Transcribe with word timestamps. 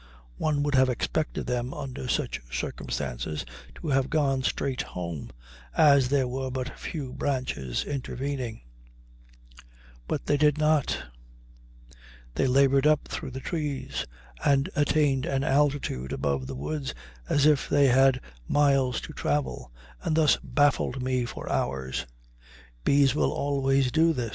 One 0.37 0.63
would 0.63 0.73
have 0.73 0.89
expected 0.89 1.45
them 1.45 1.75
under 1.75 2.07
such 2.07 2.41
circumstances 2.51 3.45
to 3.75 3.89
have 3.89 4.09
gone 4.09 4.41
straight 4.41 4.81
home, 4.81 5.29
as 5.77 6.09
there 6.09 6.27
were 6.27 6.49
but 6.49 6.75
few 6.75 7.13
branches 7.13 7.83
intervening, 7.85 8.61
but 10.07 10.25
they 10.25 10.37
did 10.37 10.57
not; 10.57 10.97
they 12.33 12.47
labored 12.47 12.87
up 12.87 13.09
through 13.09 13.29
the 13.29 13.39
trees 13.41 14.07
and 14.43 14.71
attained 14.75 15.27
an 15.27 15.43
altitude 15.43 16.11
above 16.11 16.47
the 16.47 16.55
woods 16.55 16.95
as 17.29 17.45
if 17.45 17.69
they 17.69 17.85
had 17.85 18.19
miles 18.47 19.01
to 19.01 19.13
travel, 19.13 19.71
and 20.01 20.15
thus 20.17 20.35
baffled 20.37 21.03
me 21.03 21.25
for 21.25 21.47
hours. 21.47 22.07
Bees 22.83 23.13
will 23.13 23.31
always 23.31 23.91
do 23.91 24.13
this. 24.13 24.29